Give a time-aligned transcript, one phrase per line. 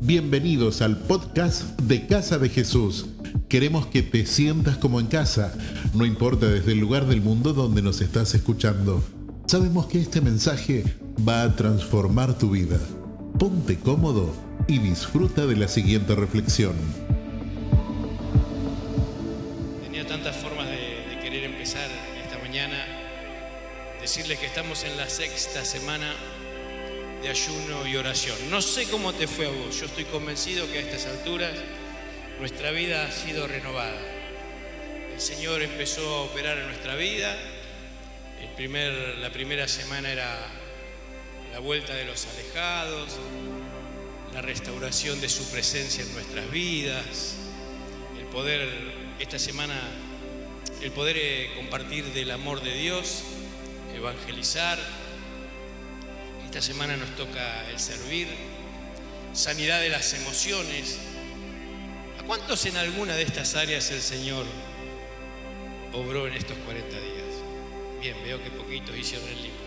[0.00, 3.06] Bienvenidos al podcast de Casa de Jesús.
[3.48, 5.52] Queremos que te sientas como en casa,
[5.92, 9.02] no importa desde el lugar del mundo donde nos estás escuchando.
[9.46, 10.84] Sabemos que este mensaje
[11.28, 12.78] va a transformar tu vida.
[13.40, 14.32] Ponte cómodo
[14.68, 16.74] y disfruta de la siguiente reflexión.
[19.82, 21.90] Tenía tantas formas de, querer empezar
[22.24, 22.76] esta mañana,
[24.00, 26.14] decirles que estamos en la sexta semana
[27.22, 28.36] de ayuno y oración.
[28.50, 31.52] No sé cómo te fue a vos, yo estoy convencido que a estas alturas
[32.38, 34.00] nuestra vida ha sido renovada.
[35.12, 37.36] El Señor empezó a operar en nuestra vida.
[38.40, 40.38] El primer, la primera semana era
[41.52, 43.16] la vuelta de los alejados,
[44.32, 47.34] la restauración de su presencia en nuestras vidas,
[48.16, 48.68] el poder,
[49.18, 49.74] esta semana,
[50.80, 53.24] el poder eh, compartir del amor de Dios,
[53.96, 54.78] evangelizar.
[56.48, 58.26] Esta semana nos toca el servir,
[59.34, 60.98] sanidad de las emociones.
[62.18, 64.46] ¿A cuántos en alguna de estas áreas el Señor
[65.92, 67.02] obró en estos 40 días?
[68.00, 69.58] Bien, veo que poquitos hicieron el libro.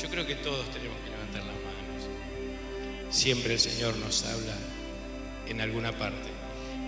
[0.00, 3.14] Yo creo que todos tenemos que levantar las manos.
[3.14, 4.56] Siempre el Señor nos habla
[5.46, 6.30] en alguna parte.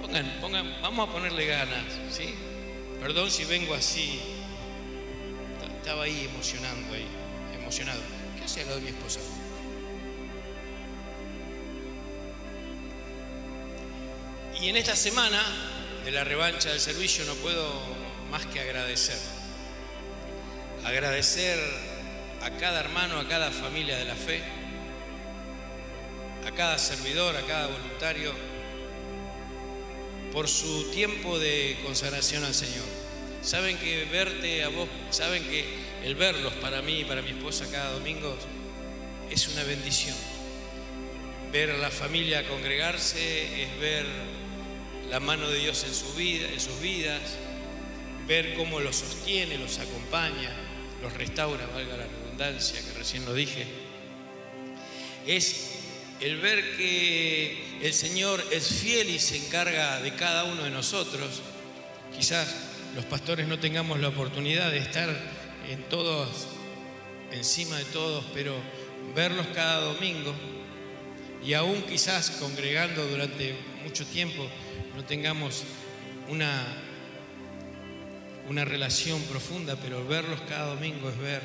[0.00, 2.34] Pongan, pongan, vamos a ponerle ganas, ¿sí?
[2.98, 4.20] Perdón si vengo así.
[5.80, 7.06] Estaba ahí emocionando ahí,
[7.60, 8.21] emocionado.
[8.42, 9.20] ¿Qué hace al lado de mi esposa?
[14.60, 15.40] Y en esta semana
[16.04, 17.72] de la revancha del servicio no puedo
[18.32, 19.16] más que agradecer.
[20.84, 21.56] Agradecer
[22.42, 24.42] a cada hermano, a cada familia de la fe,
[26.44, 28.32] a cada servidor, a cada voluntario,
[30.32, 32.86] por su tiempo de consagración al Señor.
[33.42, 37.66] Saben que verte a vos, saben que el verlos para mí y para mi esposa
[37.70, 38.36] cada domingo
[39.30, 40.16] es una bendición.
[41.52, 44.06] Ver a la familia congregarse es ver
[45.10, 47.20] la mano de Dios en, su vida, en sus vidas,
[48.26, 50.50] ver cómo los sostiene, los acompaña,
[51.02, 53.66] los restaura, valga la redundancia que recién lo dije,
[55.26, 55.70] es
[56.20, 61.42] el ver que el Señor es fiel y se encarga de cada uno de nosotros.
[62.16, 62.54] Quizás
[62.94, 66.48] los pastores no tengamos la oportunidad de estar en todos,
[67.30, 68.54] encima de todos, pero
[69.14, 70.34] verlos cada domingo
[71.44, 74.46] y aún quizás congregando durante mucho tiempo
[74.96, 75.64] no tengamos
[76.28, 76.64] una,
[78.48, 81.42] una relación profunda, pero verlos cada domingo es ver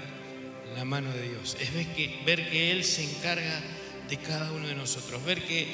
[0.75, 3.61] la mano de Dios, es ver que, ver que Él se encarga
[4.09, 5.67] de cada uno de nosotros, ver que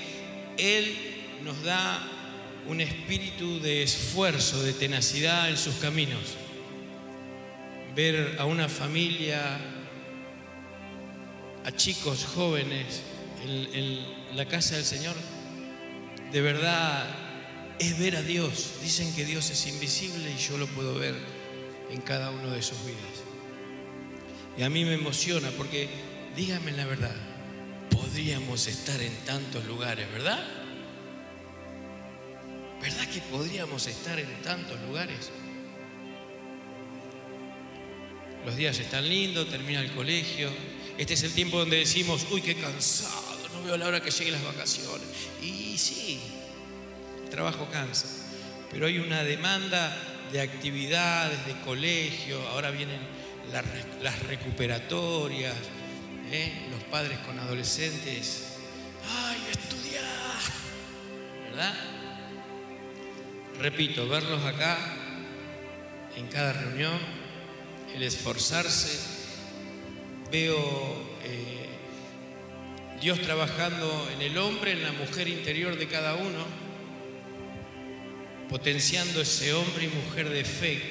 [0.57, 0.95] Él
[1.43, 2.01] nos da
[2.67, 6.37] un espíritu de esfuerzo, de tenacidad en sus caminos,
[7.95, 9.59] ver a una familia,
[11.63, 13.01] a chicos jóvenes
[13.45, 15.15] en, la casa del Señor,
[16.31, 17.05] de verdad
[17.77, 18.75] es ver a Dios.
[18.81, 21.15] Dicen que Dios es invisible y yo lo puedo ver
[21.91, 23.23] en cada uno de sus vidas.
[24.57, 25.87] Y a mí me emociona porque,
[26.35, 27.15] díganme la verdad,
[27.91, 30.43] podríamos estar en tantos lugares, ¿verdad?
[32.81, 35.31] ¿Verdad que podríamos estar en tantos lugares?
[38.45, 40.49] Los días están lindos, termina el colegio.
[40.97, 44.33] Este es el tiempo donde decimos, uy, qué cansado, no veo la hora que lleguen
[44.33, 45.07] las vacaciones.
[45.41, 46.19] Y sí,
[47.23, 48.07] el trabajo cansa,
[48.69, 49.95] pero hay una demanda
[50.31, 52.99] de actividades, de colegio, ahora vienen
[54.01, 55.53] las, recuperatorias,
[56.31, 56.67] ¿eh?
[56.71, 58.57] los padres con adolescentes.
[59.09, 60.03] ¡Ay, estudiar!
[61.49, 61.73] ¿Verdad?
[63.59, 64.77] Repito, verlos acá
[66.15, 66.99] en cada reunión,
[67.95, 68.99] el esforzarse,
[70.31, 70.57] veo
[71.23, 71.69] eh,
[72.99, 76.45] Dios trabajando en el hombre, en la mujer interior de cada uno,
[78.49, 80.81] potenciando ese hombre y mujer de fe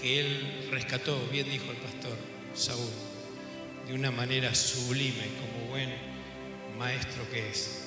[0.00, 2.16] que Él rescató, bien dijo el pastor
[2.54, 2.90] Saúl,
[3.86, 5.90] de una manera sublime como buen
[6.78, 7.80] maestro que es.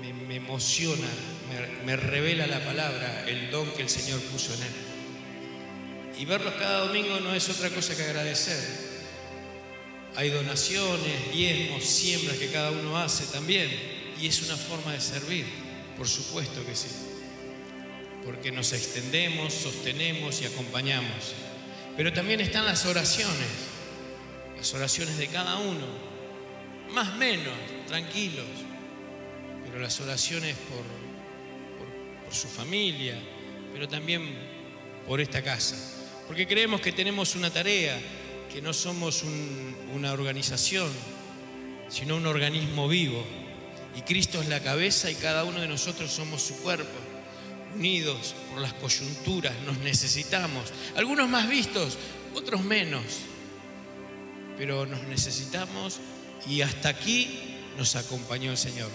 [0.00, 1.08] Me, emociona,
[1.50, 4.89] me, me revela la palabra, el don que el Señor puso en Él.
[6.20, 8.62] Y verlos cada domingo no es otra cosa que agradecer.
[10.16, 13.70] Hay donaciones, diezmos, siembras que cada uno hace también.
[14.20, 15.46] Y es una forma de servir,
[15.96, 16.90] por supuesto que sí.
[18.22, 21.32] Porque nos extendemos, sostenemos y acompañamos.
[21.96, 23.48] Pero también están las oraciones,
[24.58, 25.86] las oraciones de cada uno,
[26.90, 27.54] más menos,
[27.86, 28.44] tranquilos.
[29.64, 30.84] Pero las oraciones por,
[31.78, 33.18] por, por su familia,
[33.72, 34.36] pero también
[35.06, 35.96] por esta casa
[36.30, 38.00] porque creemos que tenemos una tarea,
[38.52, 40.88] que no somos un, una organización,
[41.88, 43.24] sino un organismo vivo,
[43.96, 46.96] y Cristo es la cabeza y cada uno de nosotros somos su cuerpo.
[47.74, 50.72] Unidos por las coyunturas, nos necesitamos.
[50.94, 51.98] Algunos más vistos,
[52.36, 53.02] otros menos.
[54.56, 55.98] Pero nos necesitamos
[56.48, 58.90] y hasta aquí nos acompañó el Señor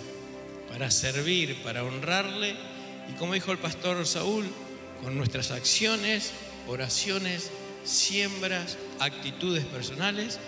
[0.69, 2.55] para servir, para honrarle
[3.09, 4.45] y como dijo el pastor Saúl,
[5.03, 6.31] con nuestras acciones,
[6.67, 7.51] oraciones,
[7.83, 10.39] siembras, actitudes personales,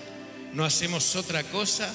[0.53, 1.93] no hacemos otra cosa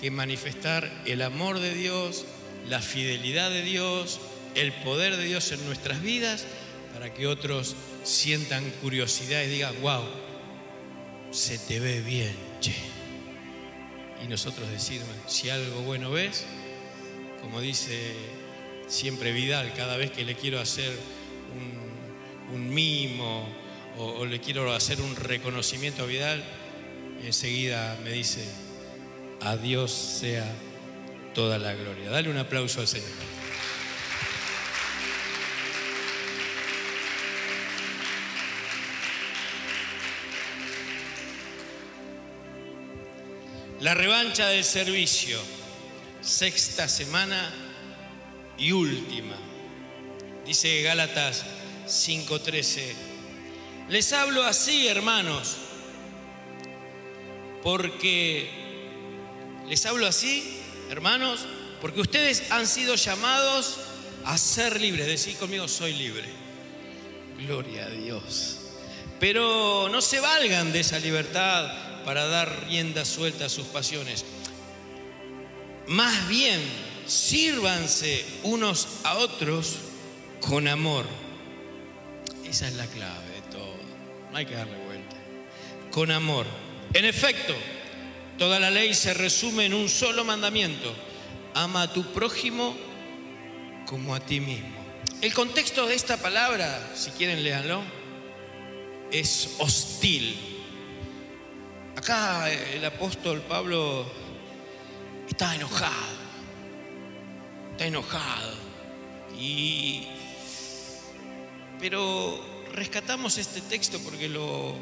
[0.00, 2.24] que manifestar el amor de Dios,
[2.68, 4.20] la fidelidad de Dios,
[4.54, 6.44] el poder de Dios en nuestras vidas,
[6.92, 7.74] para que otros
[8.04, 10.02] sientan curiosidad y digan, wow,
[11.30, 12.74] se te ve bien, che.
[14.22, 16.44] Y nosotros decimos, si algo bueno ves,
[17.40, 18.14] como dice
[18.86, 20.90] siempre Vidal, cada vez que le quiero hacer
[22.52, 23.48] un, mimo
[23.98, 26.44] o, le quiero hacer un reconocimiento a Vidal,
[27.24, 28.44] enseguida me dice,
[29.40, 30.46] a Dios sea
[31.34, 32.10] toda la gloria.
[32.10, 33.08] Dale un aplauso al Señor.
[43.80, 45.40] La revancha del servicio,
[46.20, 47.52] sexta semana
[48.56, 49.34] y última.
[50.46, 51.44] Dice Gálatas
[51.88, 53.11] 5:13,
[53.92, 55.58] les hablo así, hermanos,
[57.62, 58.48] porque
[59.68, 61.40] les hablo así, hermanos,
[61.82, 63.76] porque ustedes han sido llamados
[64.24, 65.06] a ser libres.
[65.06, 66.24] Decir conmigo, soy libre.
[67.40, 68.60] Gloria a Dios.
[69.20, 74.24] Pero no se valgan de esa libertad para dar rienda suelta a sus pasiones.
[75.86, 76.62] Más bien,
[77.06, 79.74] sírvanse unos a otros
[80.40, 81.04] con amor.
[82.48, 83.31] Esa es la clave.
[84.32, 85.16] No hay que darle vuelta.
[85.90, 86.46] Con amor.
[86.94, 87.54] En efecto,
[88.38, 90.92] toda la ley se resume en un solo mandamiento.
[91.54, 92.74] Ama a tu prójimo
[93.86, 94.82] como a ti mismo.
[95.20, 97.82] El contexto de esta palabra, si quieren léanlo,
[99.10, 100.34] es hostil.
[101.94, 104.10] Acá el apóstol Pablo
[105.28, 106.22] está enojado.
[107.72, 108.54] Está enojado.
[109.38, 110.06] Y
[111.78, 114.76] pero rescatamos este texto porque lo,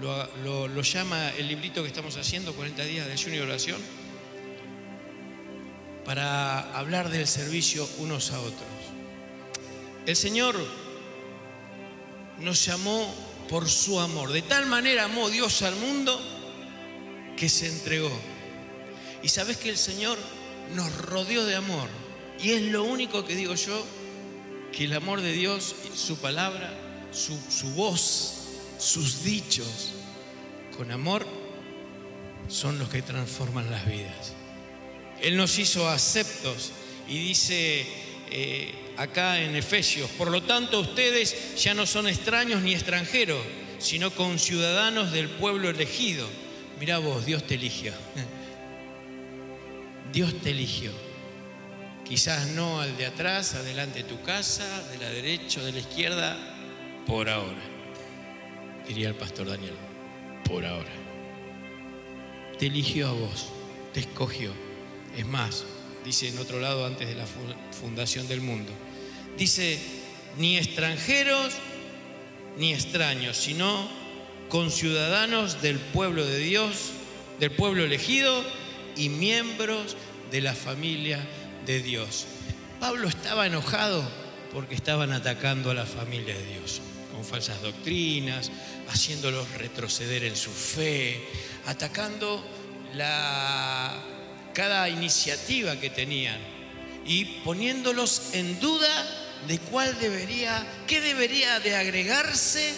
[0.00, 3.80] lo, llama el librito que estamos haciendo, 40 días de ayuno y oración,
[6.04, 8.68] para hablar del servicio unos a otros.
[10.06, 10.56] El Señor
[12.40, 13.14] nos llamó
[13.48, 14.32] por su amor.
[14.32, 16.20] De tal manera amó Dios al mundo
[17.36, 18.10] que se entregó.
[19.22, 20.18] Y sabes que el Señor
[20.74, 21.88] nos rodeó de amor.
[22.42, 23.84] Y es lo único que digo yo,
[24.72, 26.72] que el amor de Dios, su palabra,
[27.12, 28.42] su, su voz,
[28.78, 29.92] sus dichos
[30.76, 31.26] con amor
[32.48, 34.34] son los que transforman las vidas.
[35.20, 36.72] Él nos hizo aceptos
[37.08, 37.86] y dice
[38.30, 43.42] eh, acá en Efesios, por lo tanto ustedes ya no son extraños ni extranjeros,
[43.78, 46.26] sino conciudadanos del pueblo elegido.
[46.80, 47.92] Mira vos, Dios te eligió.
[50.12, 50.90] Dios te eligió.
[52.12, 55.78] Quizás no al de atrás, adelante de tu casa, de la derecha o de la
[55.78, 56.36] izquierda,
[57.06, 57.62] por ahora
[58.86, 59.72] diría el pastor Daniel,
[60.44, 60.92] por ahora.
[62.58, 63.46] Te eligió a vos,
[63.94, 64.52] te escogió.
[65.16, 65.64] Es más,
[66.04, 67.24] dice en otro lado antes de la
[67.80, 68.72] fundación del mundo,
[69.38, 69.80] dice,
[70.36, 71.54] ni extranjeros
[72.58, 73.88] ni extraños, sino
[74.50, 76.90] conciudadanos del pueblo de Dios,
[77.40, 78.44] del pueblo elegido
[78.98, 79.96] y miembros
[80.30, 81.26] de la familia
[81.66, 82.26] Dios.
[82.80, 84.02] Pablo estaba enojado
[84.52, 86.80] porque estaban atacando a la familia de Dios
[87.12, 88.50] con falsas doctrinas,
[88.88, 91.22] haciéndolos retroceder en su fe,
[91.66, 92.44] atacando
[92.94, 93.94] la,
[94.54, 96.38] cada iniciativa que tenían
[97.06, 98.88] y poniéndolos en duda
[99.46, 102.72] de cuál debería, qué debería de agregarse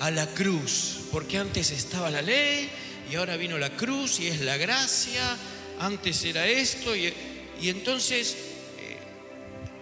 [0.00, 2.70] a la cruz, porque antes estaba la ley
[3.10, 5.36] y ahora vino la cruz y es la gracia,
[5.80, 7.12] antes era esto y,
[7.60, 8.54] y entonces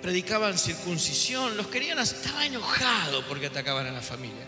[0.02, 4.44] predicaban circuncisión, los querían, estaba enojado porque atacaban a la familia.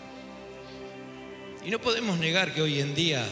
[1.65, 3.25] Y no podemos negar que hoy en día,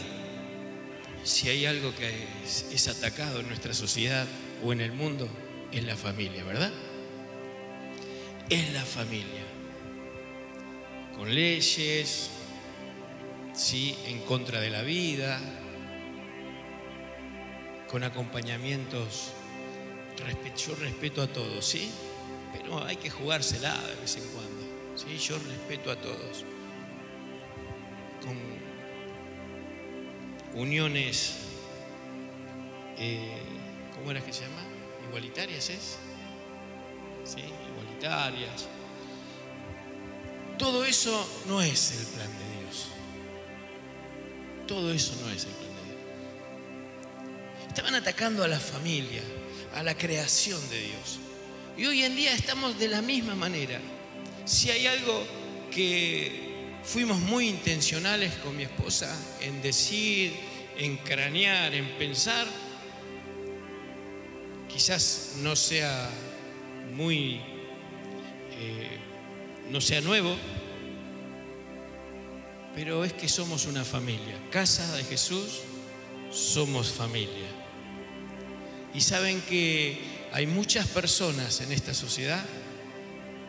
[1.22, 2.10] si hay algo que
[2.44, 4.26] es, atacado en nuestra sociedad
[4.64, 5.28] o en el mundo,
[5.70, 6.72] es la familia, ¿verdad?
[8.48, 9.44] Es la familia.
[11.14, 12.30] Con leyes,
[13.52, 15.38] sí, en contra de la vida,
[17.88, 19.33] con acompañamientos.
[20.56, 21.90] Yo respeto a todos, ¿sí?
[22.54, 24.62] pero hay que jugársela de vez en cuando.
[24.96, 25.18] ¿sí?
[25.18, 26.44] Yo respeto a todos.
[28.22, 28.38] Con
[30.54, 31.34] uniones,
[32.96, 33.42] eh,
[33.94, 34.62] ¿cómo era que se llama?
[35.08, 35.98] igualitarias es,
[37.24, 37.42] ¿sí?
[37.72, 38.68] igualitarias.
[40.58, 42.86] Todo eso no es el plan de Dios.
[44.66, 45.98] Todo eso no es el plan de Dios.
[47.68, 49.22] Estaban atacando a la familia,
[49.74, 51.18] a la creación de Dios.
[51.76, 53.80] Y hoy en día estamos de la misma manera.
[54.44, 55.24] Si hay algo
[55.70, 56.44] que
[56.84, 60.32] fuimos muy intencionales con mi esposa en decir,
[60.76, 62.46] en cranear, en pensar,
[64.68, 66.08] quizás no sea
[66.92, 67.40] muy,
[68.60, 68.98] eh,
[69.70, 70.36] no sea nuevo,
[72.74, 74.36] pero es que somos una familia.
[74.50, 75.60] Casa de Jesús,
[76.30, 77.63] somos familia.
[78.94, 79.98] Y saben que
[80.32, 82.44] hay muchas personas en esta sociedad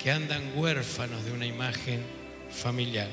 [0.01, 2.03] que andan huérfanos de una imagen
[2.49, 3.07] familiar.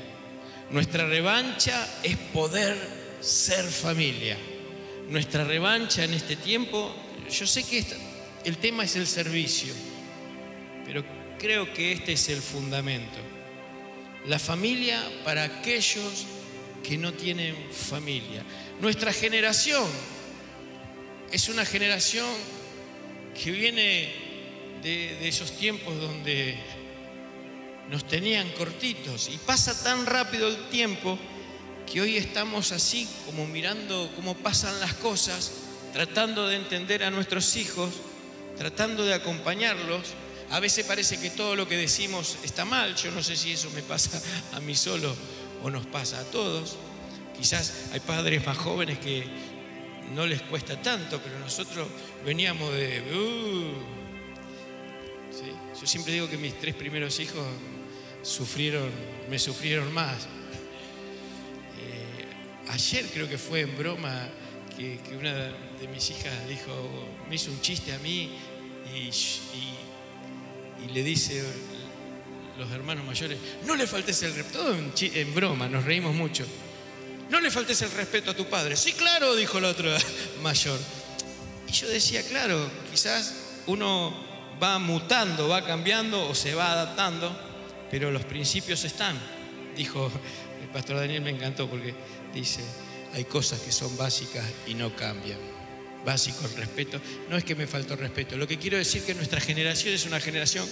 [0.71, 2.75] Nuestra revancha es poder
[3.21, 4.37] ser familia.
[5.09, 6.93] Nuestra revancha en este tiempo,
[7.29, 7.85] yo sé que
[8.45, 9.73] el tema es el servicio,
[10.85, 11.03] pero
[11.37, 13.17] creo que este es el fundamento.
[14.27, 16.25] La familia para aquellos
[16.83, 18.43] que no tienen familia.
[18.81, 19.85] Nuestra generación
[21.33, 22.29] es una generación
[23.33, 24.13] que viene
[24.83, 26.55] de, esos tiempos donde
[27.89, 31.17] nos tenían cortitos y pasa tan rápido el tiempo
[31.91, 35.53] que hoy estamos así como mirando cómo pasan las cosas,
[35.91, 37.89] tratando de entender a nuestros hijos,
[38.55, 40.13] tratando de acompañarlos.
[40.51, 43.71] A veces parece que todo lo que decimos está mal, yo no sé si eso
[43.71, 44.21] me pasa
[44.53, 45.15] a mí solo
[45.63, 46.75] o nos pasa a todos.
[47.35, 49.25] Quizás hay padres más jóvenes que
[50.13, 51.87] no les cuesta tanto, pero nosotros
[52.25, 53.01] veníamos de...
[53.13, 53.93] Uh,
[55.79, 57.45] yo siempre digo que mis tres primeros hijos
[58.21, 58.89] sufrieron,
[59.29, 60.23] me sufrieron más.
[61.79, 64.29] Eh, ayer creo que fue en broma
[64.77, 66.71] que, una de mis hijas dijo,
[67.27, 68.31] me hizo un chiste a mí
[68.93, 69.11] y,
[70.93, 71.43] le dice
[72.57, 76.45] los hermanos mayores, no le faltes el respeto, en, broma, nos reímos mucho.
[77.33, 78.77] No le faltes el respeto a tu padre.
[78.77, 79.89] Sí, claro, dijo el otro
[80.41, 80.79] mayor.
[81.67, 83.33] Y yo decía, claro, quizás
[83.65, 84.13] uno
[84.61, 87.51] va mutando, va cambiando o se va adaptando
[87.93, 89.15] pero los principios están.
[89.77, 90.11] Dijo
[90.63, 91.93] el pastor Daniel, me encantó porque
[92.33, 92.61] dice,
[93.13, 95.37] hay cosas que son básicas y no cambian.
[96.03, 96.99] Básico el respeto.
[97.29, 98.35] No es que me faltó respeto.
[98.35, 100.67] Lo que quiero decir es que nuestra generación es una generación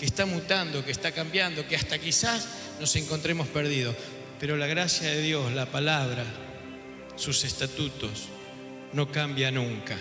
[0.00, 2.44] que está mutando, que está cambiando, que hasta quizás
[2.80, 3.94] nos encontremos perdidos.
[4.40, 6.24] Pero la gracia de Dios, la palabra,
[7.16, 8.28] sus estatutos,
[8.92, 9.96] no cambia nunca.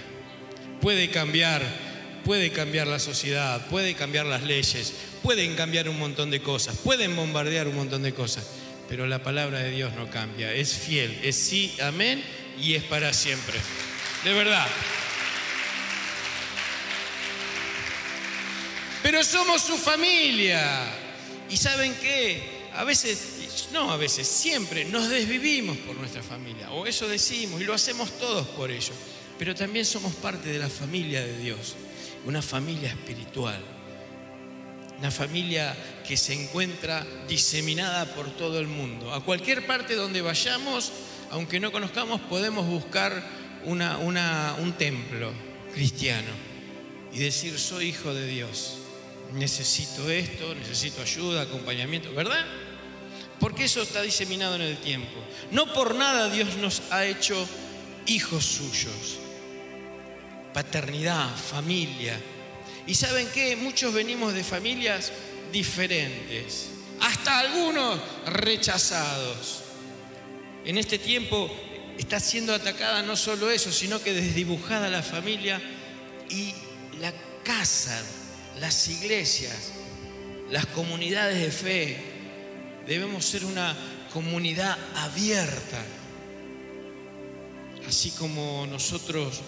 [0.81, 1.61] Puede cambiar,
[2.25, 7.15] puede cambiar la sociedad, puede cambiar las leyes, pueden cambiar un montón de cosas, pueden
[7.15, 8.45] bombardear un montón de cosas,
[8.89, 12.23] pero la palabra de Dios no cambia, es fiel, es sí, amén
[12.59, 13.59] y es para siempre.
[14.23, 14.67] De verdad.
[19.01, 20.85] Pero somos su familia.
[21.49, 22.69] ¿Y saben qué?
[22.73, 23.32] A veces,
[23.71, 28.17] no a veces, siempre nos desvivimos por nuestra familia, o eso decimos, y lo hacemos
[28.17, 28.93] todos por ello.
[29.37, 31.75] Pero también somos parte de la familia de Dios,
[32.25, 33.61] una familia espiritual
[35.03, 35.75] una familia
[36.07, 39.13] que se encuentra diseminada por todo el mundo.
[39.13, 40.93] A cualquier parte donde vayamos,
[41.29, 43.21] aunque no conozcamos, podemos buscar
[43.65, 45.33] un templo
[45.73, 46.29] cristiano
[47.11, 48.77] y decir, soy hijo de Dios,
[49.33, 52.45] necesito esto, necesito ayuda, acompañamiento, ¿verdad?
[53.43, 55.19] Porque eso está diseminado en el tiempo.
[55.51, 57.45] No por nada Dios nos ha hecho
[58.05, 59.17] hijos suyos.
[60.53, 62.17] Paternidad, familia,
[62.87, 65.11] y saben qué, muchos venimos de familias
[65.51, 66.69] diferentes,
[67.01, 69.63] hasta algunos rechazados.
[70.63, 71.53] En este tiempo
[71.97, 75.61] está siendo atacada no solo eso, sino que desdibujada la familia
[76.29, 76.53] y
[77.01, 77.11] la
[77.43, 78.01] casa,
[78.61, 79.73] las iglesias,
[80.49, 82.12] las comunidades de fe.
[82.87, 83.75] Debemos ser una
[84.11, 85.81] comunidad abierta,
[87.87, 89.41] así como nosotros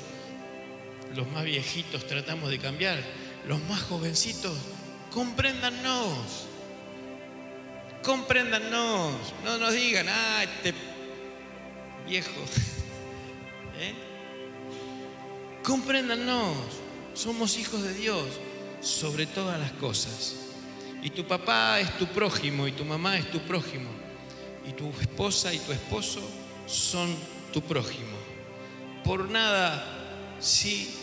[1.16, 2.98] los más viejitos tratamos de cambiar
[3.48, 4.58] los más jovencitos,
[5.12, 6.48] compréndannos.
[8.04, 9.16] Compréndannos.
[9.44, 10.74] No nos digan, ah, este
[12.08, 12.30] viejo.
[13.80, 13.94] ¿Eh?
[15.64, 16.58] Compréndannos.
[17.14, 18.26] Somos hijos de Dios
[18.82, 20.45] sobre todas las cosas.
[21.06, 23.92] Y tu papá es tu prójimo y tu mamá es tu prójimo.
[24.68, 26.20] Y tu esposa y tu esposo
[26.66, 27.16] son
[27.54, 28.18] tu prójimo.
[29.04, 29.86] Por nada,
[30.40, 30.94] sí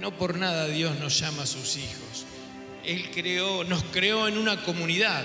[0.00, 2.26] no por nada Dios nos llama a sus hijos.
[2.84, 5.24] Él creó, nos creó en una comunidad.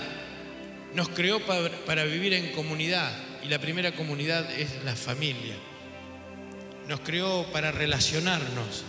[0.94, 3.12] Nos creó para, para vivir en comunidad.
[3.44, 5.56] Y la primera comunidad es la familia.
[6.88, 8.84] Nos creó para relacionarnos.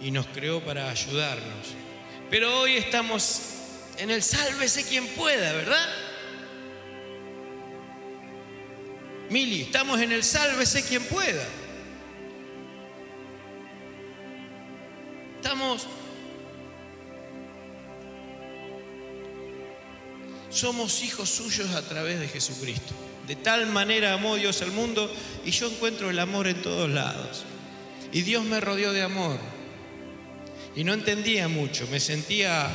[0.00, 1.74] y nos creó para ayudarnos.
[2.30, 3.56] Pero hoy estamos
[3.98, 5.88] en el sálvese quien pueda, ¿verdad?
[9.30, 11.44] Mili, estamos en el sálvese quien pueda.
[15.36, 15.86] Estamos...
[20.50, 22.94] Somos hijos suyos a través de Jesucristo.
[23.26, 25.12] De tal manera amó Dios al mundo
[25.44, 27.44] y yo encuentro el amor en todos lados.
[28.12, 29.38] Y Dios me rodeó de amor.
[30.74, 32.70] Y no entendía mucho, me sentía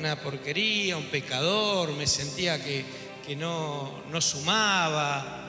[0.00, 2.84] una porquería, un pecador, me sentía que,
[3.26, 5.46] que no, no sumaba.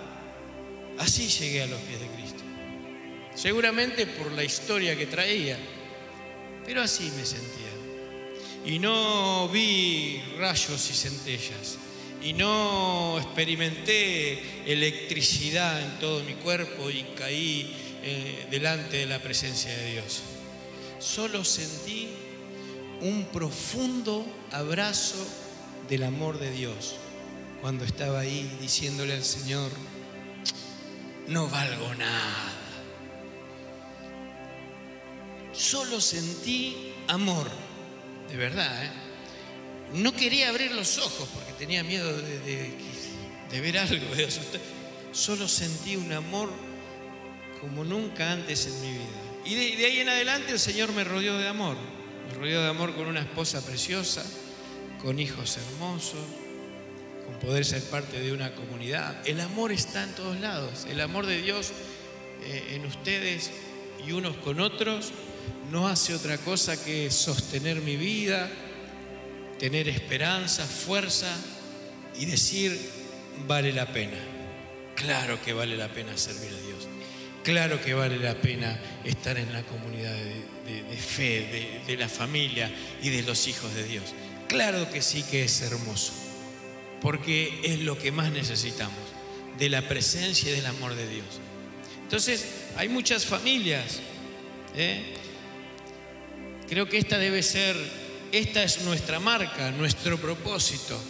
[0.99, 2.43] Así llegué a los pies de Cristo.
[3.33, 5.57] Seguramente por la historia que traía,
[6.65, 7.71] pero así me sentía.
[8.65, 11.77] Y no vi rayos y centellas.
[12.21, 19.75] Y no experimenté electricidad en todo mi cuerpo y caí eh, delante de la presencia
[19.75, 20.21] de Dios.
[20.99, 22.09] Solo sentí
[23.01, 25.17] un profundo abrazo
[25.89, 26.95] del amor de Dios
[27.61, 29.71] cuando estaba ahí diciéndole al Señor,
[31.27, 32.51] no valgo nada.
[35.53, 37.47] Solo sentí amor,
[38.29, 38.85] de verdad.
[38.85, 38.89] ¿eh?
[39.93, 44.27] No quería abrir los ojos porque tenía miedo de, ver algo, de.
[45.11, 46.49] Solo sentí un amor
[47.59, 49.05] como nunca antes en mi vida.
[49.45, 51.75] Y de ahí en adelante el Señor me rodeó de amor.
[52.35, 54.23] Rodeó de amor con una esposa preciosa,
[55.01, 56.19] con hijos hermosos,
[57.25, 59.15] con poder ser parte de una comunidad.
[59.27, 60.85] El amor está en todos lados.
[60.89, 61.71] El amor de Dios
[62.43, 63.51] eh, en ustedes
[64.07, 65.11] y unos con otros
[65.71, 68.49] no hace otra cosa que sostener mi vida,
[69.59, 71.33] tener esperanza, fuerza
[72.19, 72.77] y decir,
[73.47, 74.17] vale la pena.
[74.95, 76.87] Claro que vale la pena servir a Dios.
[77.43, 80.40] Claro que vale la pena estar en la comunidad de,
[80.97, 84.13] fe, de, de la familia y de los hijos de Dios.
[84.47, 86.13] Claro que sí que es hermoso,
[87.01, 88.99] porque es lo que más necesitamos,
[89.57, 91.41] de la presencia y del amor de Dios.
[92.11, 92.45] Entonces,
[92.75, 94.01] hay muchas familias.
[94.75, 95.13] ¿eh?
[96.67, 97.77] Creo que esta debe ser,
[98.33, 101.01] esta es nuestra marca, nuestro propósito.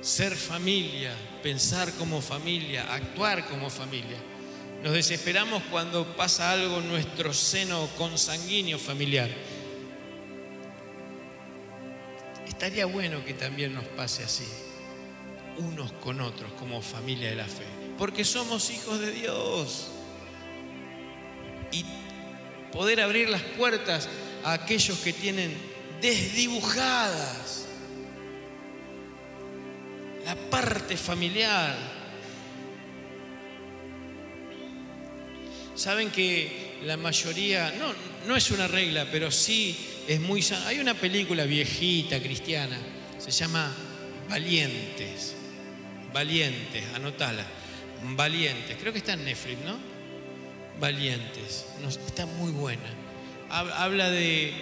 [0.00, 4.16] Ser familia, pensar como familia, actuar como familia.
[4.82, 9.28] Nos desesperamos cuando pasa algo en nuestro seno consanguíneo familiar.
[12.46, 14.46] Estaría bueno que también nos pase así,
[15.58, 17.64] unos con otros, como familia de la fe,
[17.96, 19.88] porque somos hijos de Dios.
[21.70, 21.84] Y
[22.72, 24.08] poder abrir las puertas
[24.44, 25.54] a aquellos que tienen
[26.00, 27.58] desdibujadas
[30.28, 31.74] la parte familiar,
[35.78, 37.94] Saben que la mayoría, no,
[38.26, 40.44] no es una regla, pero sí es muy.
[40.66, 42.76] Hay una película viejita, cristiana,
[43.16, 43.72] se llama
[44.28, 45.36] Valientes.
[46.12, 47.44] Valientes, anotala.
[48.16, 49.78] Valientes, creo que está en Netflix, ¿no?
[50.80, 51.66] Valientes,
[52.04, 52.82] está muy buena.
[53.48, 54.52] Habla de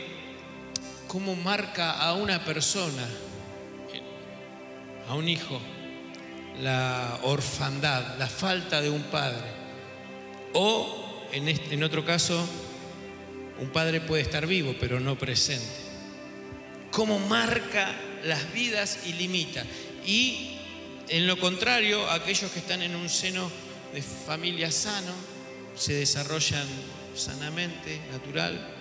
[1.09, 3.09] cómo marca a una persona,
[5.09, 5.63] a un hijo,
[6.61, 9.57] la orfandad, la falta de un padre.
[10.53, 12.47] O en, otro caso,
[13.61, 15.67] un padre puede estar vivo, pero no presente.
[16.91, 19.65] Cómo marca las vidas y limita.
[20.05, 20.57] Y
[21.09, 23.51] en lo contrario, aquellos que están en un seno
[23.93, 25.13] de familia sano
[25.75, 26.67] se desarrollan
[27.15, 28.75] sanamente, natural,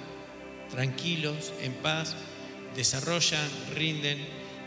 [0.70, 2.16] tranquilos, en paz,
[2.76, 4.18] desarrollan, rinden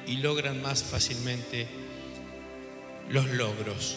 [0.07, 1.67] y logran más fácilmente
[3.11, 3.97] los logros.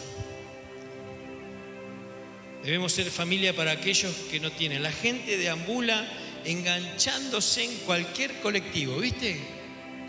[2.63, 4.83] Debemos ser familia para aquellos que no tienen.
[4.83, 6.07] La gente deambula
[6.45, 9.39] enganchándose en cualquier colectivo, ¿viste?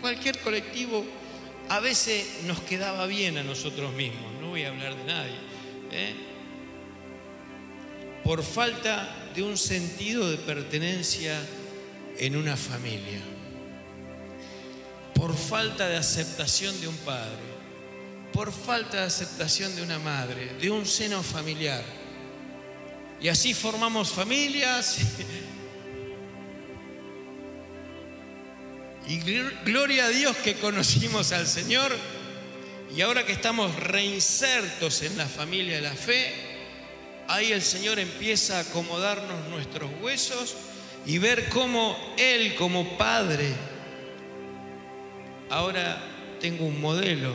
[0.01, 1.03] Cualquier colectivo
[1.69, 5.35] a veces nos quedaba bien a nosotros mismos, no voy a hablar de nadie.
[5.91, 6.13] ¿eh?
[8.23, 11.39] Por falta de un sentido de pertenencia
[12.17, 13.19] en una familia.
[15.15, 17.53] Por falta de aceptación de un padre.
[18.31, 22.02] Por falta de aceptación de una madre, de un seno familiar
[23.23, 24.99] y así formamos familias.
[29.07, 29.19] Y
[29.65, 31.91] gloria a Dios que conocimos al Señor
[32.95, 36.33] y ahora que estamos reinsertos en la familia de la fe,
[37.27, 40.55] ahí el Señor empieza a acomodarnos nuestros huesos
[41.05, 43.53] y ver cómo Él como Padre,
[45.49, 46.01] ahora
[46.39, 47.33] tengo un modelo,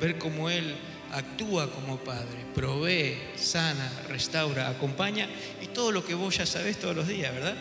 [0.00, 0.74] ver cómo Él
[1.12, 5.28] actúa como padre, provee, sana, restaura, acompaña
[5.62, 7.54] y todo lo que vos ya sabés todos los días, ¿verdad?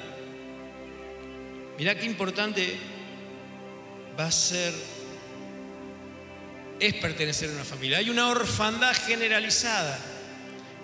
[1.78, 2.78] Mirá qué importante
[4.18, 4.74] va a ser,
[6.80, 7.98] es pertenecer a una familia.
[7.98, 10.00] Hay una orfandad generalizada.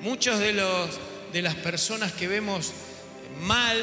[0.01, 0.99] Muchos de, los,
[1.31, 2.73] de las personas que vemos
[3.41, 3.77] mal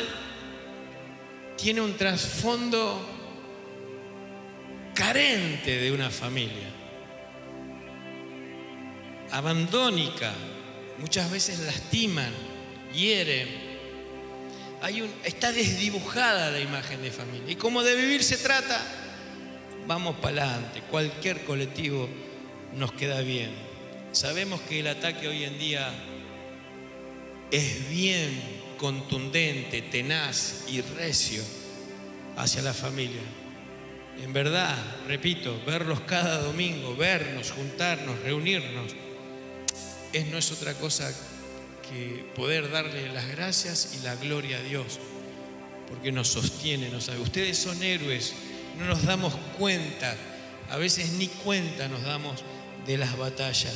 [1.57, 3.07] tienen un trasfondo
[4.95, 6.69] carente de una familia,
[9.31, 10.33] abandónica,
[10.99, 12.33] muchas veces lastiman,
[12.95, 13.49] hieren.
[14.81, 17.51] Hay un, está desdibujada la imagen de familia.
[17.51, 18.81] Y como de vivir se trata,
[19.87, 20.83] vamos para adelante.
[20.91, 22.09] Cualquier colectivo
[22.75, 23.51] nos queda bien.
[24.13, 25.91] Sabemos que el ataque hoy en día
[27.51, 28.41] es bien
[28.79, 31.43] contundente, tenaz y recio
[32.37, 33.21] hacia la familia.
[34.23, 38.95] En verdad, repito, verlos cada domingo, vernos, juntarnos, reunirnos,
[40.13, 41.13] es, no es otra cosa
[41.89, 44.99] que poder darle las gracias y la gloria a Dios,
[45.89, 47.21] porque nos sostiene, nos sabe.
[47.21, 48.35] Ustedes son héroes,
[48.79, 50.15] no nos damos cuenta,
[50.71, 52.43] a veces ni cuenta nos damos
[52.87, 53.75] de las batallas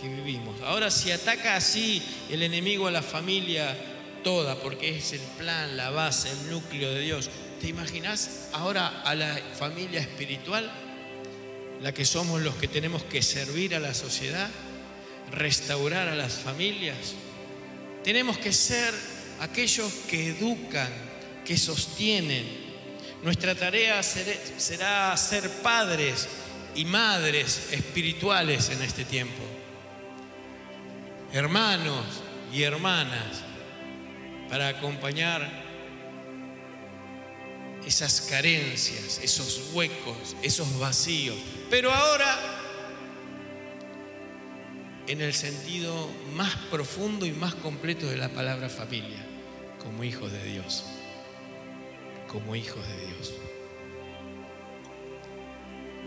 [0.00, 0.60] que vivimos.
[0.62, 3.76] Ahora si ataca así el enemigo a la familia
[4.24, 9.14] toda, porque es el plan, la base, el núcleo de Dios, ¿te imaginas ahora a
[9.14, 10.70] la familia espiritual,
[11.80, 14.50] la que somos los que tenemos que servir a la sociedad?
[15.32, 17.14] Restaurar a las familias.
[18.04, 18.92] Tenemos que ser
[19.40, 20.90] aquellos que educan,
[21.44, 22.44] que sostienen.
[23.22, 26.28] Nuestra tarea será ser padres
[26.74, 29.42] y madres espirituales en este tiempo.
[31.32, 32.04] Hermanos
[32.52, 33.42] y hermanas,
[34.48, 35.62] para acompañar
[37.86, 41.36] esas carencias, esos huecos, esos vacíos.
[41.70, 42.61] Pero ahora
[45.12, 49.18] en el sentido más profundo y más completo de la palabra familia,
[49.78, 50.84] como hijos de Dios,
[52.28, 53.34] como hijos de Dios.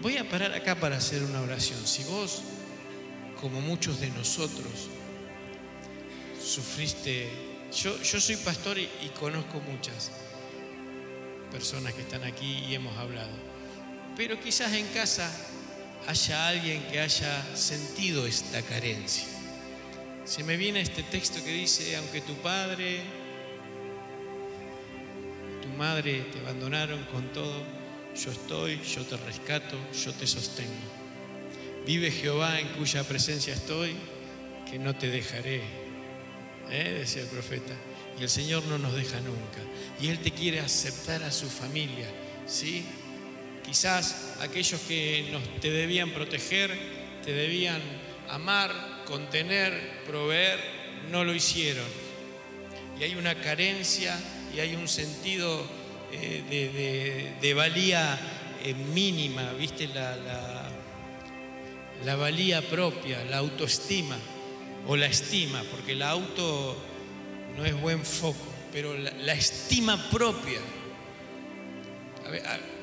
[0.02, 1.86] Voy a parar acá para hacer una oración.
[1.86, 2.42] Si vos,
[3.40, 4.90] como muchos de nosotros,
[6.44, 7.30] sufriste,
[7.80, 8.90] yo, soy pastor y
[9.20, 10.14] conozco muchas
[11.52, 13.38] personas que están aquí y hemos hablado,
[14.18, 15.32] pero quizás en casa
[16.08, 19.28] haya alguien que haya sentido esta carencia.
[20.24, 23.02] Se me viene este texto que dice, aunque tu padre,
[25.62, 27.64] tu madre te abandonaron con todo,
[28.16, 30.72] yo estoy, yo te rescato, yo te sostengo.
[31.86, 33.96] Vive Jehová en cuya presencia estoy,
[34.70, 35.62] que no te dejaré,
[36.72, 36.96] ¿eh?
[37.00, 37.74] decía el profeta.
[38.20, 39.60] Y el Señor no nos deja nunca.
[40.02, 42.08] Y Él te quiere aceptar a su familia,
[42.48, 42.86] ¿sí?
[43.66, 45.26] Quizás aquellos que
[45.60, 46.72] te debían proteger,
[47.24, 47.82] te debían
[48.30, 50.60] amar, contener, proveer,
[51.10, 51.86] no lo hicieron.
[53.00, 54.18] Y hay una carencia
[54.56, 55.66] y hay un sentido
[56.12, 58.18] eh, de, valía
[58.64, 59.88] eh, mínima, ¿viste?
[59.88, 60.72] La,
[62.16, 64.18] valía propia, la autoestima
[64.88, 66.78] o la estima, porque la auto
[67.58, 70.60] no es buen foco, pero la, estima propia.
[72.26, 72.75] A ver,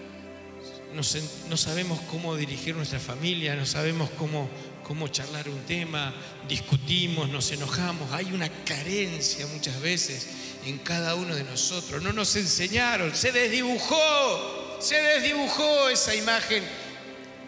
[0.95, 4.49] no, sabemos cómo dirigir nuestra familia, no sabemos cómo,
[4.85, 6.15] cómo charlar un tema,
[6.49, 8.13] discutimos, nos enojamos.
[8.13, 10.29] Hay una carencia muchas veces
[10.67, 12.03] en cada uno de nosotros.
[12.03, 16.63] No nos enseñaron, se desdibujó, se desdibujó esa imagen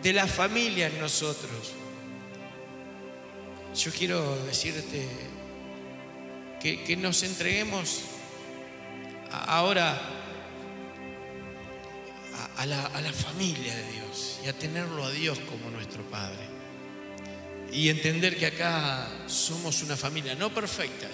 [0.03, 1.73] de la familia en nosotros.
[3.77, 5.07] Yo quiero decirte
[6.61, 8.01] que, que nos entreguemos
[9.31, 10.24] ahora
[12.57, 16.55] a la, familia de Dios y a tenerlo a Dios como nuestro Padre.
[17.73, 21.09] Y entender que acá somos una familia no perfecta.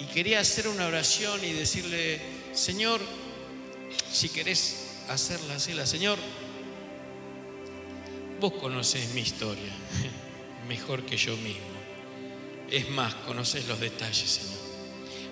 [0.00, 2.20] Y quería hacer una oración y decirle,
[2.52, 3.00] Señor,
[4.10, 6.18] si querés hacerla, la Señor,
[8.40, 9.72] vos conocés mi historia
[10.68, 11.72] mejor que yo mismo.
[12.70, 14.60] Es más, conocés los detalles, Señor.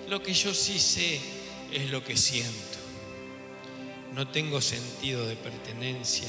[0.09, 1.19] Lo que yo sí sé
[1.71, 2.80] es lo que siento
[4.11, 6.27] no tengo sentido de pertenencia,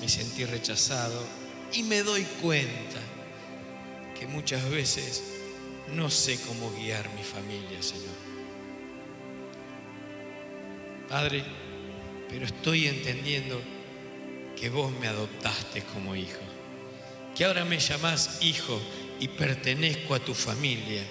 [0.00, 1.24] me sentí rechazado
[1.72, 3.00] y me doy cuenta
[4.18, 5.22] que muchas veces
[5.94, 8.32] no sé cómo guiar mi familia, Señor.
[11.08, 11.44] Padre,
[12.28, 13.60] pero estoy entendiendo
[14.58, 16.40] que vos me adoptaste como hijo,
[17.34, 18.80] que ahora me llamás hijo
[19.20, 21.02] y pertenezco a tu familia,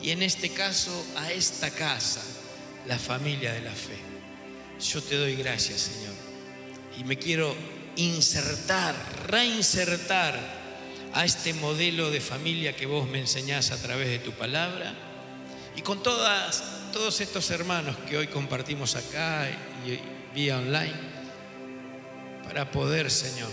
[0.00, 2.22] y en este caso a esta casa
[2.86, 3.98] la familia de la fe.
[4.80, 6.14] Yo te doy gracias, Señor.
[6.98, 7.54] Y me quiero
[7.96, 8.94] insertar,
[9.26, 10.38] reinsertar
[11.12, 14.94] a este modelo de familia que vos me enseñás a través de tu palabra.
[15.76, 19.48] y con todas, todos estos hermanos que hoy compartimos acá
[19.84, 19.98] y
[20.32, 20.94] vía online,
[22.44, 23.50] para poder, Señor,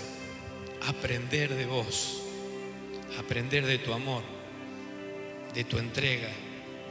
[0.87, 2.21] aprender de vos,
[3.19, 4.23] aprender de tu amor,
[5.53, 6.29] de tu entrega,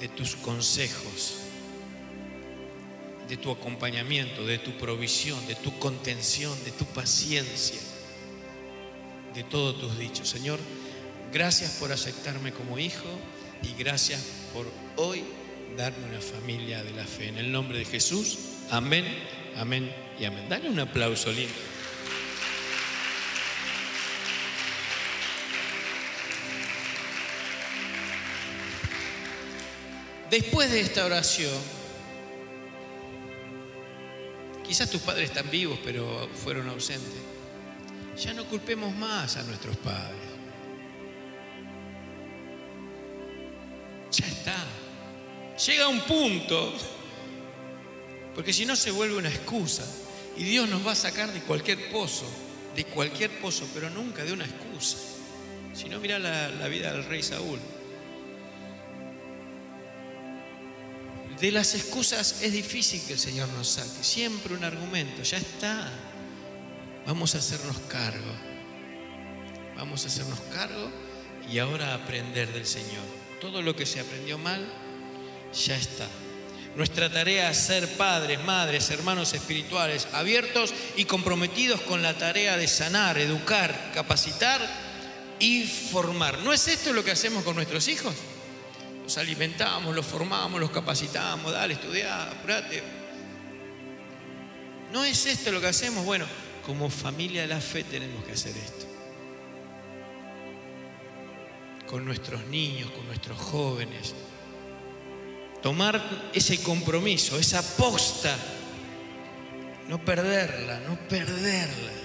[0.01, 1.40] de tus consejos,
[3.31, 7.81] de tu acompañamiento, de tu provisión, de tu contención, de tu paciencia,
[9.33, 10.29] de todos tus dichos.
[10.29, 10.59] Señor,
[11.33, 13.07] gracias por aceptarme como hijo
[13.63, 14.21] y gracias
[14.53, 14.67] por
[14.97, 15.23] hoy
[15.77, 17.29] darme una familia de la fe.
[17.29, 18.37] En el nombre de Jesús,
[18.69, 19.05] amén,
[19.57, 20.49] amén y amén.
[20.49, 21.55] Dale un aplauso lindo.
[30.29, 31.80] Después de esta oración,
[34.71, 37.11] quizás tus padres están vivos, pero fueron ausentes.
[38.17, 40.31] Ya no culpemos más a nuestros padres.
[44.13, 44.65] Ya está.
[45.67, 46.73] Llega un punto,
[48.33, 49.85] porque si no se vuelve una excusa.
[50.37, 52.27] Y Dios nos va a sacar de cualquier pozo,
[52.77, 54.99] de cualquier pozo, pero nunca de una excusa.
[55.75, 57.59] Si no, mira la, la vida del rey Saúl.
[61.41, 64.05] De las excusas es difícil que el Señor nos saque.
[64.05, 65.91] Siempre un argumento, ya está.
[67.07, 68.33] Vamos a hacernos cargo.
[69.75, 70.91] Vamos a hacernos cargo
[71.51, 73.05] y ahora aprender del Señor.
[73.41, 74.63] Todo lo que se aprendió mal,
[75.67, 76.07] ya está.
[76.77, 82.69] Nuestra tarea es ser padres, madres, hermanos espirituales, abiertos y comprometidos con la tarea de
[82.69, 84.61] sanar, educar, capacitar
[85.39, 86.41] y formar.
[86.41, 88.15] ¿No es esto lo que hacemos con nuestros hijos?
[89.11, 92.81] Los alimentamos, los formamos, los capacitamos, dale, estudia, apurate.
[94.93, 96.05] ¿No es esto lo que hacemos?
[96.05, 96.27] Bueno,
[96.65, 98.87] como familia de la fe tenemos que hacer esto.
[101.89, 104.15] Con nuestros niños, con nuestros jóvenes.
[105.61, 108.39] Tomar ese compromiso, esa posta.
[109.89, 112.00] No perderla, no perderla.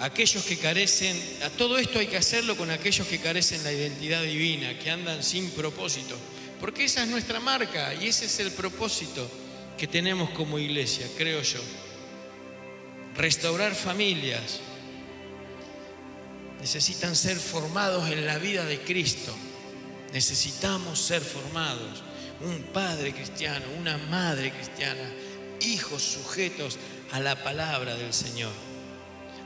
[0.00, 4.22] Aquellos que carecen, a todo esto hay que hacerlo con aquellos que carecen la identidad
[4.22, 6.16] divina, que andan sin propósito,
[6.60, 9.28] porque esa es nuestra marca y ese es el propósito
[9.78, 11.60] que tenemos como iglesia, creo yo.
[13.16, 14.60] Restaurar familias
[16.60, 19.34] necesitan ser formados en la vida de Cristo.
[20.12, 22.02] Necesitamos ser formados.
[22.40, 25.12] Un padre cristiano, una madre cristiana,
[25.60, 26.78] hijos sujetos
[27.12, 28.73] a la palabra del Señor.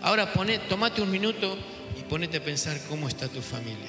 [0.00, 1.58] Ahora pone, tomate un minuto
[1.98, 3.88] y ponete a pensar cómo está tu familia.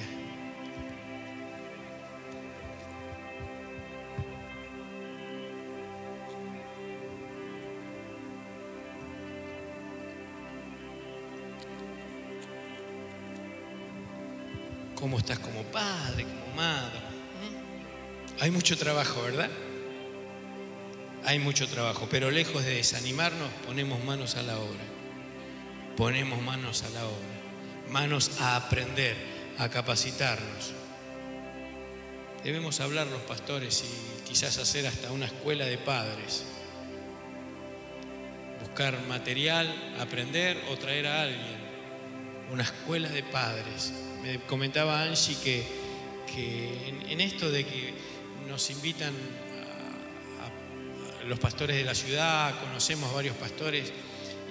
[14.96, 17.00] ¿Cómo estás como padre, como madre?
[17.00, 18.42] ¿Mm?
[18.42, 19.50] Hay mucho trabajo, ¿verdad?
[21.24, 24.99] Hay mucho trabajo, pero lejos de desanimarnos, ponemos manos a la obra
[26.00, 29.18] ponemos manos a la obra, manos a aprender,
[29.58, 30.72] a capacitarnos.
[32.42, 36.46] Debemos hablar los pastores y quizás hacer hasta una escuela de padres.
[38.62, 39.68] Buscar material,
[40.00, 41.60] aprender o traer a alguien.
[42.50, 43.92] Una escuela de padres.
[44.24, 45.66] Me comentaba Angie que,
[46.34, 47.94] que en, esto de que
[48.48, 49.14] nos invitan
[50.40, 53.92] a, a los pastores de la ciudad, conocemos varios pastores,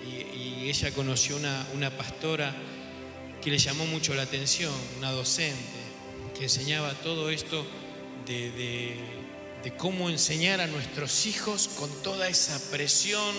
[0.04, 2.54] y, ella conoció una, una pastora
[3.42, 5.58] que le llamó mucho la atención, una docente,
[6.36, 7.64] que enseñaba todo esto
[8.26, 8.50] de,
[9.62, 13.34] de, cómo enseñar a nuestros hijos con toda esa presión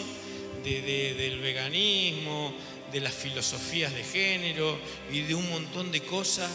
[0.63, 0.81] de,
[1.15, 2.53] del veganismo,
[2.91, 4.79] de las filosofías de género
[5.11, 6.49] y de un montón de cosas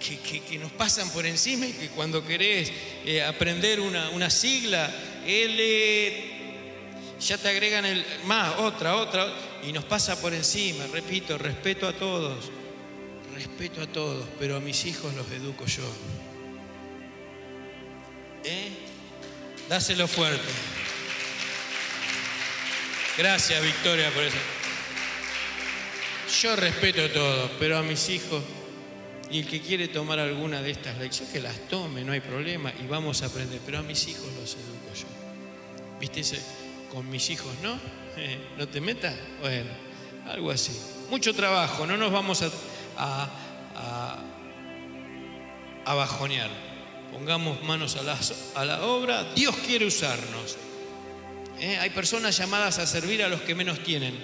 [0.00, 2.72] que, que, nos pasan por encima y que cuando querés
[3.04, 4.92] eh, aprender una, una sigla,
[5.24, 6.31] L
[7.22, 9.32] ya te agregan el más, otra, otra,
[9.62, 10.86] y nos pasa por encima.
[10.92, 12.50] Repito, respeto a todos,
[13.34, 15.84] respeto a todos, pero a mis hijos los educo yo.
[18.44, 18.70] ¿Eh?
[19.68, 20.48] Dáselo fuerte.
[23.16, 24.36] Gracias, Victoria, por eso.
[26.42, 28.42] Yo respeto a todos, pero a mis hijos,
[29.30, 32.72] y el que quiere tomar alguna de estas lecciones, que las tome, no hay problema,
[32.82, 35.98] y vamos a aprender, pero a mis hijos los educo yo.
[36.00, 36.61] ¿Viste ese?
[36.92, 37.72] Con mis hijos, ¿no?
[38.18, 39.14] Eh, ¿No te metas?
[39.40, 39.70] Bueno,
[40.30, 40.78] algo así.
[41.08, 42.42] Mucho trabajo, no nos vamos
[42.98, 43.30] a,
[45.86, 46.50] a, bajonear.
[47.10, 50.58] Pongamos manos a la, obra, Dios quiere usarnos.
[51.60, 54.14] Eh, hay personas llamadas a servir a los que menos tienen,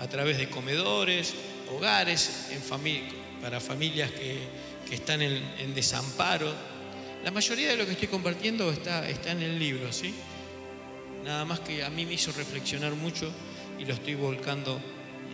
[0.00, 1.34] a través de comedores,
[1.70, 2.62] hogares, en
[3.42, 6.54] para familias que, están en, desamparo,
[7.24, 10.14] La mayoría de lo que estoy compartiendo está en el libro, ¿sí?
[11.24, 13.32] Nada más que a mí me hizo reflexionar mucho
[13.78, 14.78] y lo estoy volcando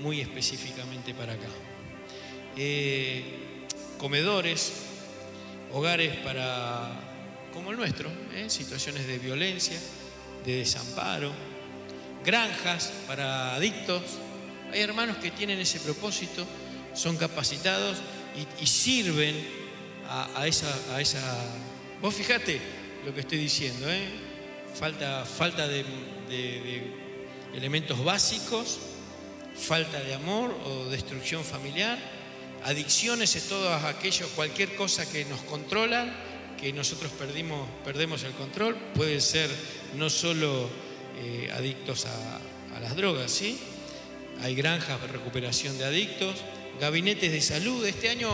[0.01, 1.49] muy específicamente para acá.
[2.57, 3.25] Eh,
[3.99, 4.73] comedores,
[5.73, 6.93] hogares para,
[7.53, 8.49] como el nuestro, ¿eh?
[8.49, 9.77] situaciones de violencia,
[10.47, 11.33] de desamparo,
[12.25, 14.03] granjas para adictos.
[14.73, 16.47] Hay hermanos que tienen ese propósito,
[16.95, 17.99] son capacitados
[18.61, 19.35] y, sirven
[20.09, 21.21] a, esa, a, esa,
[22.01, 22.61] Vos fijate
[23.05, 24.30] lo que estoy diciendo, ¿eh?
[24.75, 25.85] Falta, falta de,
[27.55, 28.79] elementos básicos,
[29.57, 31.99] falta de amor o destrucción familiar,
[32.65, 36.09] adicciones es todo aquello, cualquier cosa que nos controla,
[36.61, 39.51] que nosotros perdimos, perdemos el control, puede ser
[39.97, 40.69] no solo
[41.19, 43.59] eh, adictos a, a, las drogas, ¿sí?
[44.43, 46.37] Hay granjas de recuperación de adictos,
[46.81, 47.85] gabinetes de salud.
[47.85, 48.31] Este año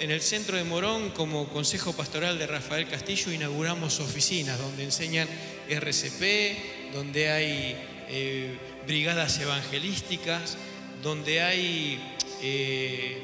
[0.00, 5.28] en el centro de Morón, como Consejo Pastoral de Rafael Castillo, inauguramos oficinas donde enseñan
[5.68, 7.76] RCP, donde hay
[8.08, 10.56] eh, brigadas evangelísticas,
[11.02, 12.00] donde hay
[12.42, 13.18] eh,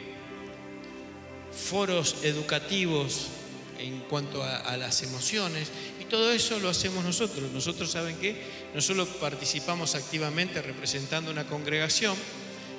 [1.50, 3.28] foros educativos
[3.78, 5.68] en cuanto a, las emociones.
[5.98, 7.50] Y todo eso lo hacemos nosotros.
[7.52, 8.36] Nosotros saben que
[8.74, 12.14] no solo participamos activamente representando una congregación,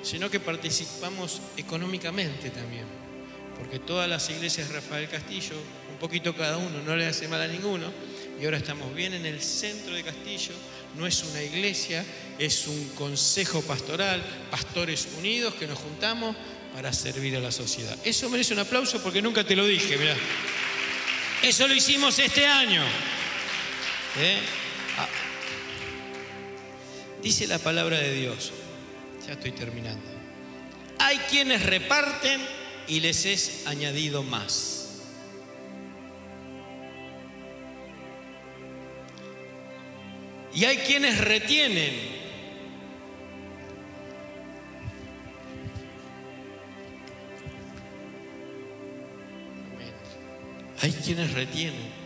[0.04, 3.07] sino que participamos económicamente también
[3.58, 5.56] porque todas las iglesias Rafael Castillo,
[5.90, 7.92] un poquito cada uno, no le hace mal a ninguno,
[8.40, 10.54] y ahora estamos bien en el centro de Castillo,
[10.96, 12.04] no es una iglesia,
[12.38, 16.36] es un consejo pastoral, pastores unidos que nos juntamos
[16.72, 17.96] para servir a la sociedad.
[18.04, 20.16] Eso merece un aplauso porque nunca te lo dije, mirá.
[21.42, 22.82] Eso lo hicimos este año.
[24.18, 24.38] ¿Eh?
[24.96, 25.08] Ah.
[27.22, 28.52] Dice la palabra de Dios,
[29.26, 30.08] ya estoy terminando.
[31.00, 32.40] Hay quienes reparten
[32.88, 34.78] y les es añadido más.
[40.54, 41.94] Y hay quienes retienen.
[50.80, 51.98] Hay quienes retienen.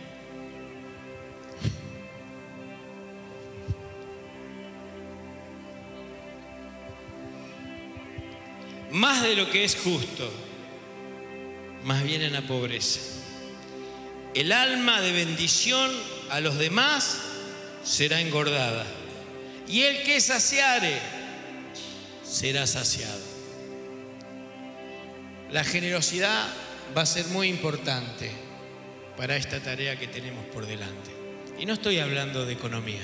[8.91, 10.31] Más de lo que es justo
[11.83, 12.99] más bien en la pobreza.
[14.33, 15.91] El alma de bendición
[16.29, 17.19] a los demás
[17.83, 18.85] será engordada.
[19.67, 20.99] Y el que saciare
[22.23, 23.21] será saciado.
[25.51, 26.47] La generosidad
[26.97, 28.31] va a ser muy importante
[29.15, 31.11] para esta tarea que tenemos por delante.
[31.59, 33.03] Y no estoy hablando de economía.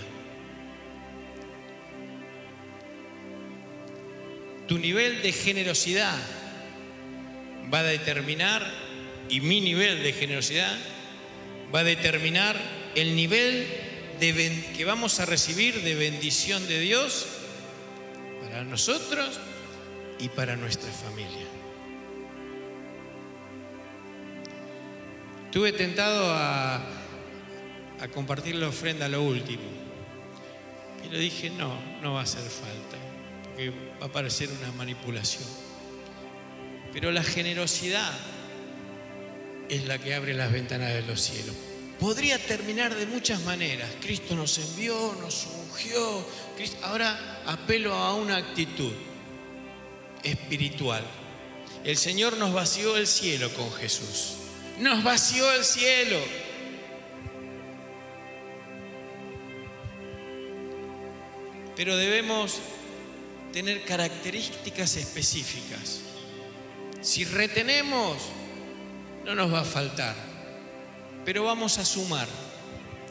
[4.68, 6.18] Tu nivel de generosidad
[7.74, 8.66] va a determinar,
[9.30, 10.76] y mi nivel de generosidad,
[11.74, 12.60] va a determinar
[12.96, 13.68] el nivel
[14.20, 17.28] que vamos a recibir de bendición de Dios
[18.42, 19.40] para nosotros
[20.20, 21.46] y para nuestra familia.
[25.52, 26.76] Tuve tentado a,
[28.00, 29.64] a compartir la ofrenda a lo último.
[31.10, 32.98] Le dije, no, no va a hacer falta,
[33.44, 35.69] porque va a parecer una manipulación.
[36.94, 38.12] Pero la generosidad
[39.70, 41.56] es la que abre las ventanas de los cielos.
[42.00, 43.90] Podría terminar de muchas maneras.
[44.02, 46.26] Cristo nos envió, nos ungió.
[46.82, 48.94] Ahora apelo a una actitud
[50.24, 51.04] espiritual.
[51.84, 54.36] El Señor nos vació el cielo con Jesús.
[54.80, 56.20] Nos vació el cielo.
[61.76, 62.60] Pero debemos
[63.54, 66.02] tener características específicas.
[67.02, 68.18] Si retenemos,
[69.26, 70.16] no nos va a faltar,
[71.24, 72.28] pero vamos a sumar.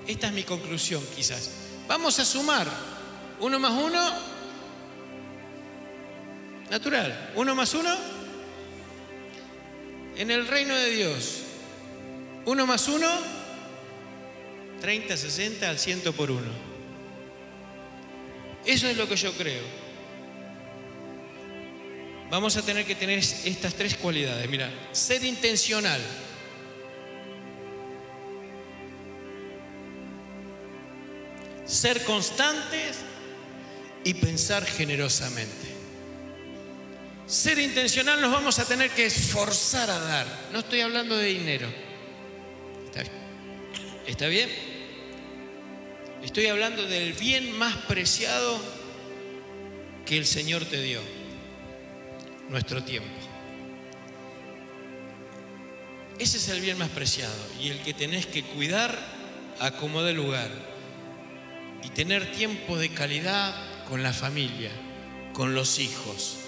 [0.07, 1.51] Esta es mi conclusión quizás.
[1.87, 2.67] Vamos a sumar.
[3.41, 4.13] Uno más uno,
[6.71, 7.33] natural.
[7.35, 7.95] Uno más uno,
[10.17, 11.43] en el reino de Dios.
[12.45, 13.09] Uno más uno,
[14.81, 16.69] 30, 60 al ciento por uno.
[18.67, 19.88] Eso es lo que yo creo
[22.31, 24.49] vamos a tener que tener estas tres cualidades.
[24.49, 26.01] Mira, ser intencional.
[31.65, 32.97] Ser constantes
[34.05, 35.69] y pensar generosamente.
[37.27, 40.27] Ser intencional nos vamos a tener que esforzar a dar.
[40.53, 41.69] No estoy hablando de dinero.
[44.07, 44.49] ¿Está bien?
[46.23, 48.59] Estoy hablando del bien más preciado
[50.07, 51.03] que el Señor te dio
[52.49, 53.09] nuestro tiempo.
[56.19, 58.99] Ese es el bien más preciado y el que tenés que cuidar
[59.61, 60.51] a como de lugar
[61.85, 63.55] y tener tiempo de calidad
[63.89, 64.71] con la familia,
[65.33, 66.39] con los hijos.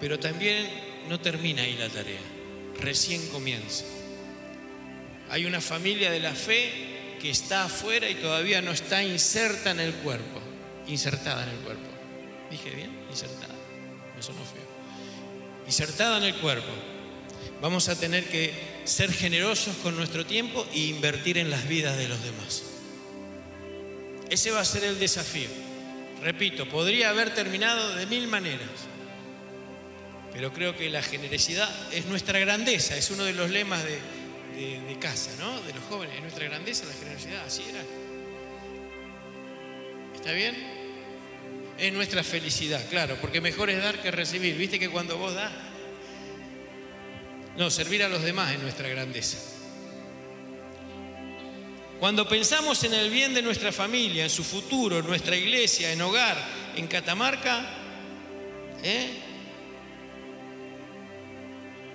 [0.00, 0.68] Pero también
[1.08, 2.20] no termina ahí la tarea,
[2.80, 3.84] recién comienza.
[5.30, 9.80] Hay una familia de la fe que está afuera y todavía no está inserta en
[9.80, 10.40] el cuerpo,
[10.88, 11.88] insertada en el cuerpo.
[12.50, 12.90] ¿Dije bien?
[13.10, 13.54] Insertada.
[14.18, 14.71] Eso no feo.
[15.72, 16.68] Insertada en el cuerpo.
[17.62, 18.52] Vamos a tener que
[18.84, 22.62] ser generosos con nuestro tiempo e invertir en las vidas de los demás.
[24.28, 25.48] Ese va a ser el desafío.
[26.20, 28.68] Repito, podría haber terminado de mil maneras,
[30.34, 35.30] pero creo que la generosidad es nuestra grandeza, es uno de los lemas de, casa,
[35.38, 35.58] ¿no?
[35.62, 37.82] De los jóvenes, es nuestra grandeza la generosidad, así era.
[40.16, 40.81] ¿Está bien?
[41.82, 44.56] Es nuestra felicidad, claro, porque mejor es dar que recibir.
[44.56, 45.50] Viste que cuando vos das,
[47.56, 49.36] no, servir a los demás es nuestra grandeza.
[51.98, 56.00] Cuando pensamos en el bien de nuestra familia, en su futuro, en nuestra iglesia, en
[56.02, 56.36] hogar,
[56.76, 57.66] en Catamarca,
[58.84, 59.08] ¿eh?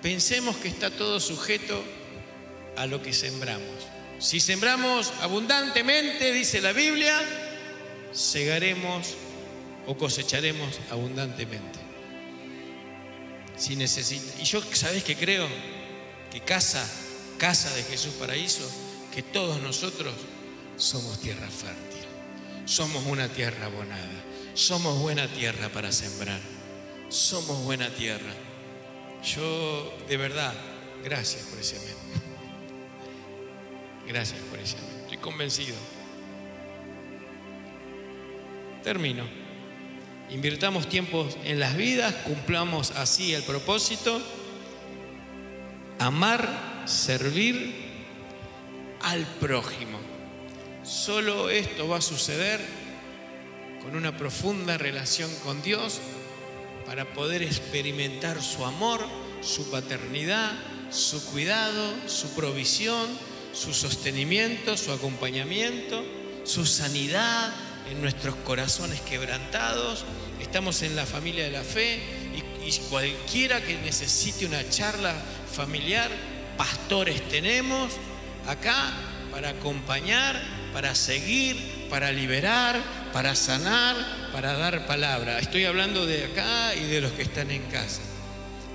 [0.02, 1.82] pensemos que está todo sujeto
[2.76, 3.86] a lo que sembramos.
[4.18, 7.18] Si sembramos abundantemente, dice la Biblia,
[8.12, 9.16] segaremos
[9.88, 11.88] o cosecharemos abundantemente
[13.58, 14.40] si necesita.
[14.40, 15.48] Y yo, ¿sabes qué creo?
[16.30, 16.88] Que casa,
[17.38, 18.70] casa de Jesús Paraíso,
[19.12, 20.14] que todos nosotros
[20.76, 22.06] somos tierra fértil,
[22.64, 24.22] somos una tierra abonada,
[24.54, 26.40] somos buena tierra para sembrar,
[27.08, 28.32] somos buena tierra.
[29.24, 30.54] Yo, de verdad,
[31.02, 31.96] gracias por ese amén.
[34.06, 35.00] Gracias por ese amén.
[35.02, 35.76] Estoy convencido.
[38.84, 39.37] Termino.
[40.30, 44.20] Invirtamos tiempo en las vidas, cumplamos así el propósito.
[45.98, 47.74] Amar, servir
[49.00, 49.98] al prójimo.
[50.84, 52.60] Solo esto va a suceder
[53.82, 56.00] con una profunda relación con Dios
[56.84, 59.00] para poder experimentar su amor,
[59.40, 60.52] su paternidad,
[60.90, 63.06] su cuidado, su provisión,
[63.52, 66.04] su sostenimiento, su acompañamiento,
[66.44, 67.52] su sanidad,
[67.90, 70.04] en nuestros corazones quebrantados,
[70.40, 72.00] estamos en la familia de la fe
[72.34, 72.42] y,
[72.90, 75.14] cualquiera que necesite una charla
[75.50, 76.10] familiar,
[76.58, 77.90] pastores tenemos
[78.46, 78.92] acá
[79.30, 80.38] para acompañar,
[80.74, 82.78] para seguir, para liberar,
[83.14, 83.96] para sanar,
[84.32, 85.38] para dar palabra.
[85.38, 88.02] Estoy hablando de acá y de los que están en casa.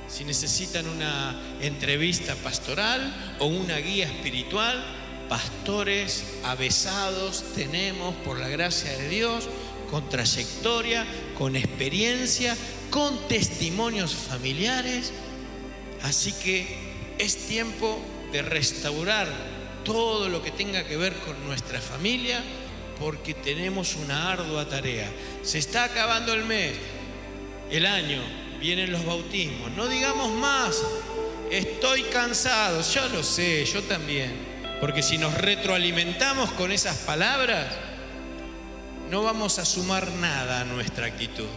[0.08, 4.84] Si necesitan una entrevista pastoral o una guía espiritual,
[5.30, 9.48] pastores avesados tenemos por la gracia de Dios,
[9.90, 11.06] con trayectoria,
[11.38, 12.56] con experiencia,
[12.90, 15.12] con testimonios familiares.
[16.02, 16.66] Así que
[17.18, 18.00] es tiempo
[18.32, 19.28] de restaurar
[19.84, 22.44] todo lo que tenga que ver con nuestra familia
[23.00, 25.10] porque tenemos una ardua tarea.
[25.44, 26.74] Se está acabando el mes,
[27.70, 28.22] el año,
[28.60, 29.72] vienen los bautismos.
[29.72, 30.82] No digamos más,
[31.52, 34.53] estoy cansado, yo lo sé, yo también.
[34.84, 37.68] Porque si nos retroalimentamos con esas palabras,
[39.10, 41.48] no vamos a sumar nada a nuestra actitud.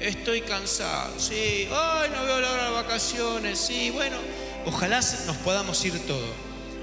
[0.00, 4.16] Estoy cansado, sí, ay, no veo la hora de vacaciones, sí, bueno,
[4.66, 6.34] ojalá nos podamos ir todos.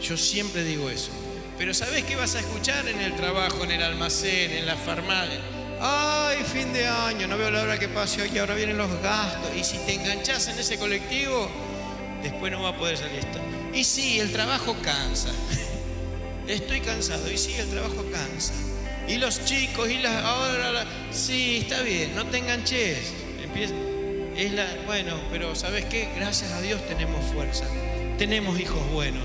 [0.02, 1.12] Yo siempre digo eso.
[1.58, 5.42] Pero ¿sabes qué vas a escuchar en el trabajo, en el almacén, en la farmacia?
[5.82, 9.54] Ay, fin de año, no veo la hora que pase hoy, ahora vienen los gastos.
[9.54, 11.50] Y si te enganchas en ese colectivo,
[12.24, 13.42] después no va a poder salir esto.
[13.74, 15.34] Y sí, el trabajo cansa.
[16.54, 17.32] Estoy cansado.
[17.32, 18.54] Y sí, el trabajo cansa.
[19.08, 20.24] Y los chicos, y las.
[20.24, 23.14] Ahora, sí, está bien, no te enganches.
[24.38, 26.10] Es la, bueno, pero ¿sabes qué?
[26.16, 27.66] Gracias a Dios tenemos fuerza.
[28.18, 29.24] Tenemos hijos buenos.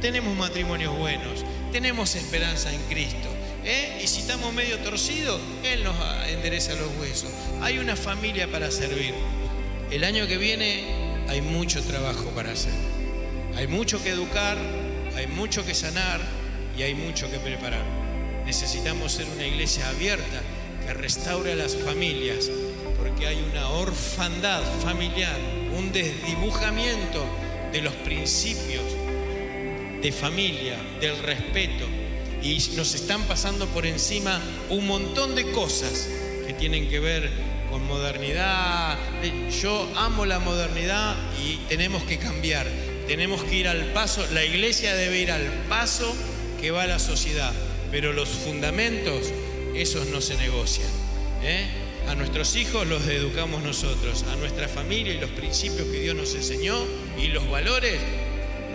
[0.00, 1.44] Tenemos matrimonios buenos.
[1.72, 3.28] Tenemos esperanza en Cristo.
[3.64, 4.00] ¿eh?
[4.02, 5.94] Y si estamos medio torcidos, Él nos
[6.28, 7.30] endereza los huesos.
[7.62, 9.14] Hay una familia para servir.
[9.90, 10.84] El año que viene
[11.28, 12.72] hay mucho trabajo para hacer.
[13.56, 14.58] Hay mucho que educar,
[15.16, 16.20] hay mucho que sanar,
[16.80, 17.84] y hay mucho que preparar.
[18.46, 20.40] Necesitamos ser una iglesia abierta
[20.86, 22.50] que restaure a las familias,
[22.96, 25.38] porque hay una orfandad familiar,
[25.76, 27.22] un desdibujamiento
[27.70, 28.82] de los principios
[30.00, 31.84] de familia, del respeto,
[32.42, 36.08] y nos están pasando por encima un montón de cosas
[36.46, 37.30] que tienen que ver
[37.70, 38.96] con modernidad.
[39.60, 41.14] Yo amo la modernidad
[41.44, 42.66] y tenemos que cambiar,
[43.06, 46.16] tenemos que ir al paso, la iglesia debe ir al paso
[46.60, 47.52] que va la sociedad,
[47.90, 49.32] pero los fundamentos,
[49.74, 50.88] esos no se negocian.
[51.42, 51.66] ¿eh?
[52.08, 56.34] A nuestros hijos los educamos nosotros, a nuestra familia y los principios que Dios nos
[56.34, 56.76] enseñó
[57.18, 58.00] y los valores,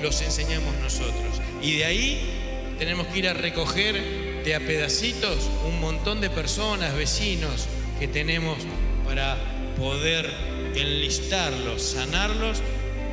[0.01, 1.41] los enseñamos nosotros.
[1.61, 6.95] Y de ahí tenemos que ir a recoger de a pedacitos un montón de personas,
[6.95, 7.67] vecinos
[7.99, 8.57] que tenemos
[9.05, 9.38] para
[9.77, 10.29] poder
[10.75, 12.61] enlistarlos, sanarlos,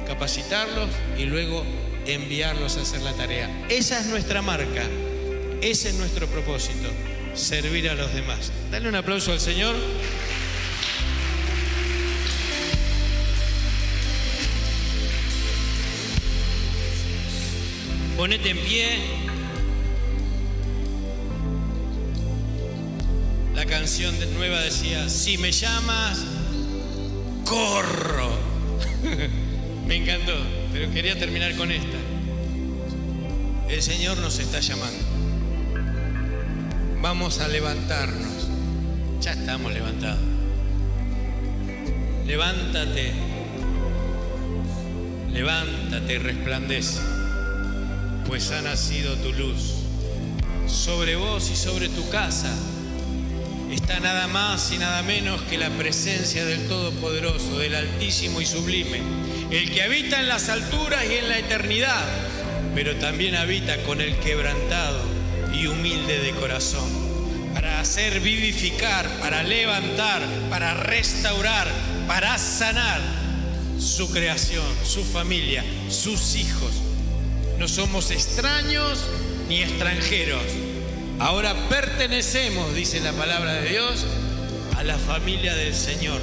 [0.06, 1.64] capacitarlos y luego
[2.06, 3.48] enviarlos a hacer la tarea.
[3.68, 4.84] Esa es nuestra marca,
[5.60, 6.88] ese es nuestro propósito,
[7.34, 8.52] servir a los demás.
[8.70, 9.74] Dale un aplauso al Señor.
[18.16, 19.22] Ponete en pie.
[23.54, 26.20] La canción nueva decía, si me llamas,
[27.44, 28.30] corro.
[29.86, 30.34] me encantó,
[30.72, 31.98] pero quería terminar con esta.
[33.68, 34.98] El Señor nos está llamando.
[37.00, 38.48] Vamos a levantarnos.
[39.20, 40.20] Ya estamos levantados.
[42.26, 43.12] Levántate.
[45.32, 47.12] Levántate y resplandece
[48.32, 49.74] pues ha nacido tu luz.
[50.66, 52.50] Sobre vos y sobre tu casa
[53.70, 59.02] está nada más y nada menos que la presencia del Todopoderoso, del Altísimo y Sublime,
[59.52, 62.04] el que habita en las alturas y en la eternidad,
[62.74, 65.00] pero también habita con el quebrantado
[65.54, 66.88] y humilde de corazón,
[67.54, 71.68] para hacer vivificar, para levantar, para restaurar,
[72.08, 73.00] para sanar
[73.78, 76.72] su creación, su familia, sus hijos
[77.62, 78.98] no somos extraños
[79.48, 80.42] ni extranjeros.
[81.20, 84.04] Ahora pertenecemos, dice la palabra de Dios,
[84.76, 86.20] a la familia del Señor.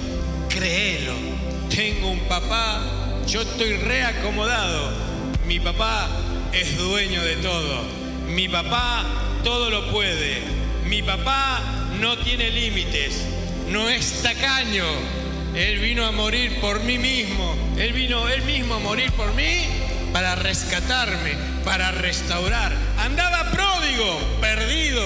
[0.50, 1.14] Créelo.
[1.74, 2.99] Tengo un papá,
[3.30, 4.92] yo estoy reacomodado.
[5.46, 6.08] Mi papá
[6.52, 7.84] es dueño de todo.
[8.28, 9.06] Mi papá
[9.44, 10.42] todo lo puede.
[10.86, 11.62] Mi papá
[12.00, 13.24] no tiene límites.
[13.68, 14.86] No es tacaño.
[15.56, 17.56] Él vino a morir por mí mismo.
[17.78, 19.68] Él vino él mismo a morir por mí
[20.12, 22.76] para rescatarme, para restaurar.
[22.98, 25.04] Andaba pródigo, perdido,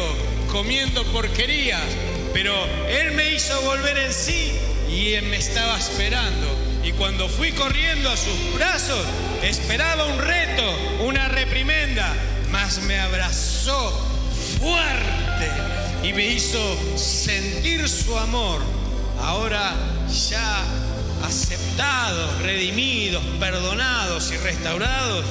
[0.50, 1.82] comiendo porquerías,
[2.34, 2.54] pero
[2.88, 4.54] Él me hizo volver en sí
[4.90, 6.63] y Él me estaba esperando.
[6.84, 9.00] Y cuando fui corriendo a sus brazos,
[9.42, 10.64] esperaba un reto,
[11.06, 12.14] una reprimenda,
[12.52, 13.92] mas me abrazó
[14.60, 15.50] fuerte
[16.04, 16.60] y me hizo
[16.98, 18.62] sentir su amor.
[19.22, 19.74] Ahora
[20.30, 20.64] ya
[21.24, 25.24] aceptados, redimidos, perdonados y restaurados,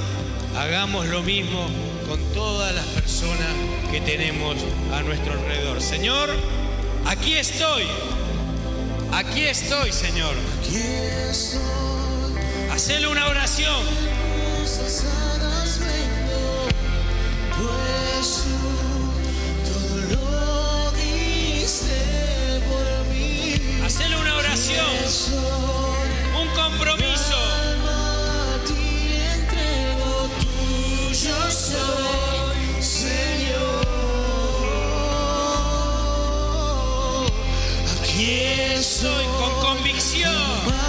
[0.56, 1.66] hagamos lo mismo
[2.08, 3.48] con todas las personas
[3.90, 4.56] que tenemos
[4.94, 5.82] a nuestro alrededor.
[5.82, 6.30] Señor,
[7.06, 7.84] aquí estoy.
[9.12, 10.34] Aquí estoy, Señor.
[12.72, 13.84] Hacele una oración.
[23.84, 25.61] Hacele una oración.
[40.24, 40.81] Aquí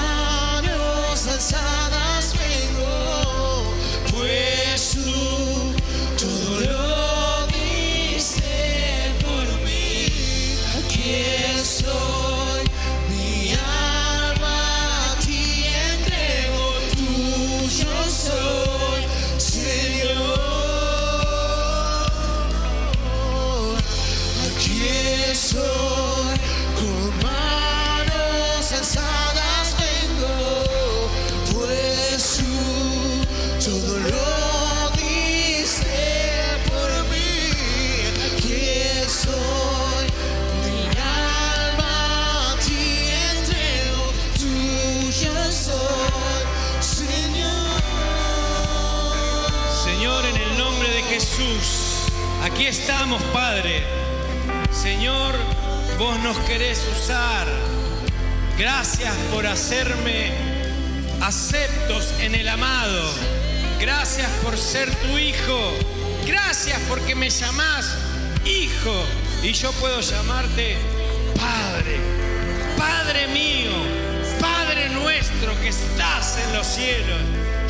[76.63, 77.21] los cielos.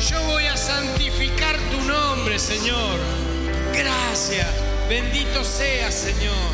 [0.08, 2.98] Yo voy a santificar tu nombre, Señor.
[3.72, 4.46] Gracias
[4.88, 6.52] Bendito sea, Señor.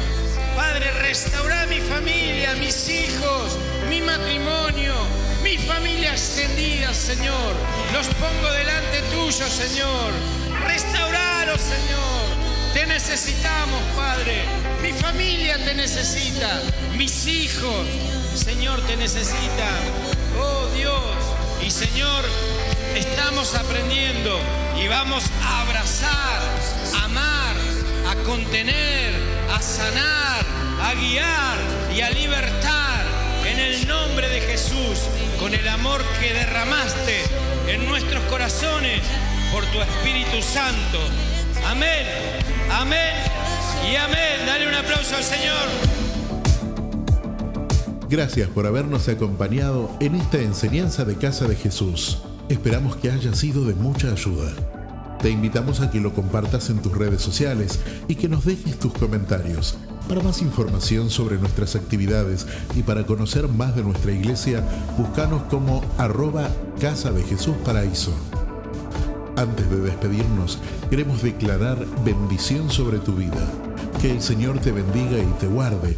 [0.56, 4.94] Padre, restaura mi familia, mis hijos, mi matrimonio,
[5.42, 7.54] mi familia extendida, Señor.
[7.92, 10.12] Los pongo delante tuyo, Señor.
[10.66, 12.72] Restauralos, Señor.
[12.72, 14.44] Te necesitamos, Padre.
[14.80, 16.62] Mi familia te necesita.
[16.96, 17.86] Mis hijos,
[18.34, 20.09] Señor, te necesitan.
[21.80, 22.26] Señor,
[22.94, 24.38] estamos aprendiendo
[24.78, 26.42] y vamos a abrazar,
[26.94, 27.56] a amar,
[28.06, 29.14] a contener,
[29.50, 30.44] a sanar,
[30.82, 31.56] a guiar
[31.96, 33.02] y a libertar
[33.46, 35.08] en el nombre de Jesús,
[35.38, 37.22] con el amor que derramaste
[37.66, 39.00] en nuestros corazones
[39.50, 41.00] por tu Espíritu Santo.
[41.66, 42.06] Amén,
[42.70, 43.14] amén
[43.90, 44.44] y amén.
[44.44, 45.99] Dale un aplauso al Señor.
[48.10, 52.18] Gracias por habernos acompañado en esta enseñanza de Casa de Jesús.
[52.48, 54.50] Esperamos que haya sido de mucha ayuda.
[55.22, 58.92] Te invitamos a que lo compartas en tus redes sociales y que nos dejes tus
[58.94, 59.78] comentarios.
[60.08, 64.64] Para más información sobre nuestras actividades y para conocer más de nuestra iglesia,
[64.98, 66.48] búscanos como arroba
[66.80, 68.10] Casa de Jesús Paraíso.
[69.36, 70.58] Antes de despedirnos,
[70.90, 73.46] queremos declarar bendición sobre tu vida.
[74.02, 75.96] Que el Señor te bendiga y te guarde